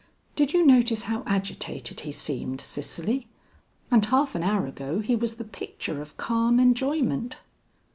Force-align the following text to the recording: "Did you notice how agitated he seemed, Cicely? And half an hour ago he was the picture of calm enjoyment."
"Did 0.35 0.51
you 0.51 0.65
notice 0.65 1.03
how 1.03 1.21
agitated 1.27 1.99
he 1.99 2.11
seemed, 2.11 2.59
Cicely? 2.59 3.27
And 3.91 4.03
half 4.03 4.33
an 4.33 4.41
hour 4.41 4.65
ago 4.65 4.97
he 4.97 5.15
was 5.15 5.35
the 5.35 5.43
picture 5.43 6.01
of 6.01 6.17
calm 6.17 6.59
enjoyment." 6.59 7.37